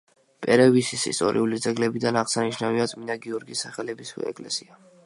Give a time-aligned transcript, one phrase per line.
[0.45, 4.87] პერევისის ისტორიული ძეგლებიდან აღსანიშნავია წმინდა გიორგის სახელობის ეკლესია.